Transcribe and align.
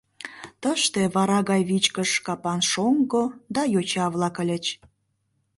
Тыште 0.61 1.01
вара 1.15 1.39
гай 1.49 1.61
вичкыж 1.69 2.11
капан 2.25 2.59
шоҥго 2.71 3.23
да 3.55 3.61
йоча-влак 3.73 4.35
ыльыч. 4.43 4.65